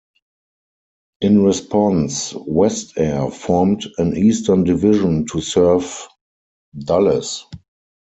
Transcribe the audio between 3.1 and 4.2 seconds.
formed an